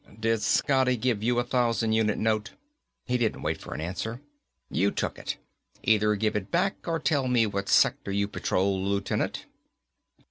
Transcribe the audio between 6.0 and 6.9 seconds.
give it back